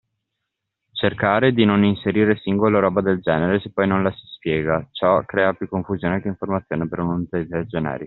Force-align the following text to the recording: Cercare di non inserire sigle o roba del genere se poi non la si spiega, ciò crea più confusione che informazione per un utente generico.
Cercare 0.93 1.53
di 1.53 1.63
non 1.63 1.83
inserire 1.83 2.35
sigle 2.39 2.75
o 2.75 2.79
roba 2.79 3.01
del 3.01 3.19
genere 3.21 3.59
se 3.59 3.69
poi 3.71 3.85
non 3.85 4.01
la 4.01 4.09
si 4.11 4.25
spiega, 4.33 4.83
ciò 4.93 5.23
crea 5.25 5.53
più 5.53 5.69
confusione 5.69 6.21
che 6.23 6.27
informazione 6.27 6.87
per 6.87 7.01
un 7.01 7.19
utente 7.19 7.67
generico. 7.67 7.99